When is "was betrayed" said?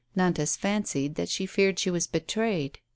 1.91-2.79